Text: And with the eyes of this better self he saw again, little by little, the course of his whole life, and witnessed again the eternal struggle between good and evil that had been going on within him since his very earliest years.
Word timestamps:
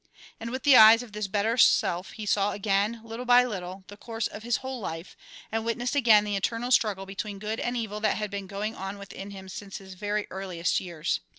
And 0.39 0.49
with 0.49 0.63
the 0.63 0.75
eyes 0.75 1.03
of 1.03 1.11
this 1.11 1.27
better 1.27 1.57
self 1.57 2.13
he 2.13 2.25
saw 2.25 2.53
again, 2.53 3.01
little 3.03 3.23
by 3.23 3.43
little, 3.43 3.83
the 3.85 3.95
course 3.97 4.25
of 4.25 4.41
his 4.41 4.57
whole 4.65 4.79
life, 4.79 5.15
and 5.51 5.63
witnessed 5.63 5.93
again 5.93 6.23
the 6.23 6.35
eternal 6.35 6.71
struggle 6.71 7.05
between 7.05 7.37
good 7.37 7.59
and 7.59 7.77
evil 7.77 7.99
that 7.99 8.17
had 8.17 8.31
been 8.31 8.47
going 8.47 8.73
on 8.75 8.97
within 8.97 9.29
him 9.29 9.47
since 9.47 9.77
his 9.77 9.93
very 9.93 10.25
earliest 10.31 10.79
years. 10.79 11.19